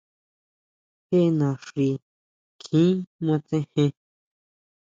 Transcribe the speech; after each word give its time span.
Jé 1.07 1.21
naxi 1.39 1.89
kjin 2.63 2.95
matsejen. 3.25 3.93